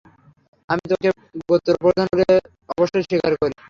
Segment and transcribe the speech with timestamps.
[0.69, 1.09] আমি তোমাকে
[1.49, 2.27] গোত্রপ্রধান বলে
[2.73, 3.55] অবশ্যই স্বীকার করি।